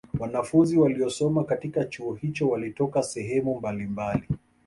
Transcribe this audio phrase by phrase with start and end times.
[0.19, 4.27] Wanafunzi waliosoma katika Chuo hicho walitoka sehemu mbalimbali